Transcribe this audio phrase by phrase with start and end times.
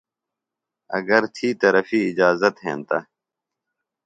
[0.97, 2.99] اگر تھی طرفی اِجازت ہنتہ۔